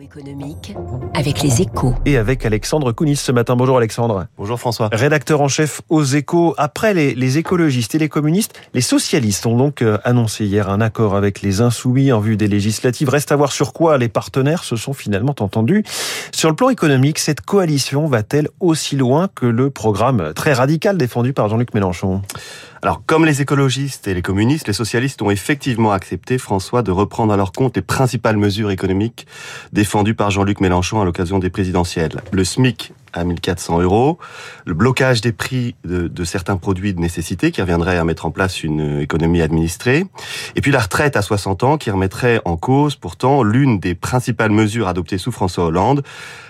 [0.00, 0.74] économique
[1.14, 1.94] avec les échos.
[2.04, 3.56] Et avec Alexandre Kounis ce matin.
[3.56, 4.26] Bonjour Alexandre.
[4.38, 4.88] Bonjour François.
[4.92, 6.54] Rédacteur en chef aux échos.
[6.58, 10.80] Après les, les, écologistes et les communistes, les socialistes ont donc euh, annoncé hier un
[10.80, 13.08] accord avec les insoumis en vue des législatives.
[13.08, 15.84] Reste à voir sur quoi les partenaires se sont finalement entendus.
[16.32, 21.32] Sur le plan économique, cette coalition va-t-elle aussi loin que le programme très radical défendu
[21.32, 22.22] par Jean-Luc Mélenchon?
[22.82, 27.30] Alors, comme les écologistes et les communistes, les socialistes ont effectivement accepté, François, de reprendre
[27.30, 29.26] à leur compte les principales mesures économiques
[29.72, 32.20] défendues par Jean-Luc Mélenchon à l'occasion des présidentielles.
[32.32, 34.18] Le SMIC à 1400 euros,
[34.66, 38.30] le blocage des prix de, de, certains produits de nécessité qui reviendrait à mettre en
[38.30, 40.06] place une économie administrée,
[40.56, 44.50] et puis la retraite à 60 ans qui remettrait en cause pourtant l'une des principales
[44.50, 46.02] mesures adoptées sous François Hollande,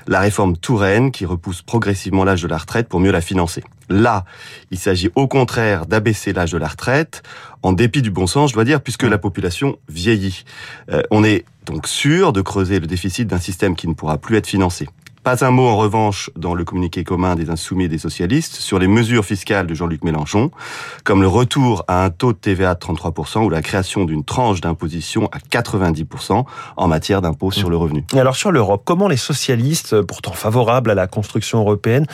[0.06, 3.62] la réforme Touraine qui repousse progressivement l'âge de la retraite pour mieux la financer.
[3.88, 4.24] Là,
[4.70, 7.23] il s'agit au contraire d'abaisser l'âge de la retraite,
[7.62, 10.45] en dépit du bon sens, je dois dire, puisque la population vieillit.
[10.90, 14.37] Euh, on est donc sûr de creuser le déficit d'un système qui ne pourra plus
[14.37, 14.88] être financé.
[15.23, 18.79] Pas un mot en revanche dans le communiqué commun des insoumis et des socialistes sur
[18.79, 20.51] les mesures fiscales de Jean-Luc Mélenchon,
[21.04, 24.62] comme le retour à un taux de TVA de 33% ou la création d'une tranche
[24.62, 28.02] d'imposition à 90% en matière d'impôt sur le revenu.
[28.15, 32.07] Et alors sur l'Europe, comment les socialistes, pourtant favorables à la construction européenne,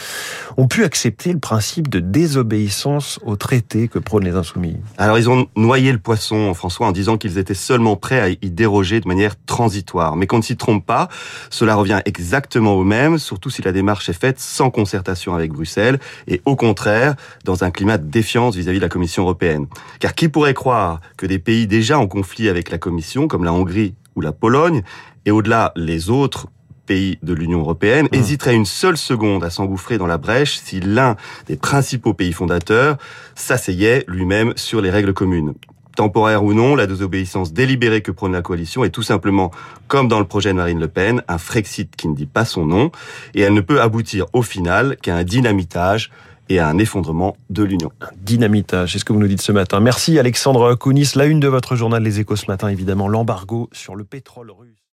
[0.57, 4.79] ont pu accepter le principe de désobéissance au traité que prônent les insoumis?
[4.99, 8.51] Alors ils ont noyé le poisson, François, en disant qu'ils étaient seulement prêts à y
[8.51, 10.17] déroger de manière transitoire.
[10.17, 11.07] Mais qu'on ne s'y trompe pas,
[11.51, 15.99] cela revient exactement au même surtout si la démarche est faite sans concertation avec Bruxelles
[16.27, 19.67] et au contraire dans un climat de défiance vis-à-vis de la Commission européenne.
[20.01, 23.53] Car qui pourrait croire que des pays déjà en conflit avec la Commission, comme la
[23.53, 24.83] Hongrie ou la Pologne,
[25.25, 26.49] et au-delà les autres
[26.87, 28.15] pays de l'Union européenne, mmh.
[28.15, 32.97] hésiteraient une seule seconde à s'engouffrer dans la brèche si l'un des principaux pays fondateurs
[33.35, 35.55] s'asseyait lui-même sur les règles communes
[35.97, 39.51] temporaire ou non, la désobéissance délibérée que prône la coalition est tout simplement,
[39.89, 42.65] comme dans le projet de Marine Le Pen, un Frexit qui ne dit pas son
[42.65, 42.93] nom,
[43.35, 46.11] et elle ne peut aboutir au final qu'à un dynamitage
[46.49, 47.91] et à un effondrement de l'Union.
[48.01, 49.81] Un dynamitage, c'est ce que vous nous dites ce matin.
[49.81, 51.11] Merci Alexandre Kounis.
[51.17, 54.77] La une de votre journal Les Échos ce matin, évidemment, l'embargo sur le pétrole russe.